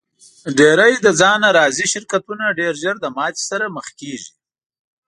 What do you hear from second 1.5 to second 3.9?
راضي شرکتونه ډېر ژر له ماتې سره مخ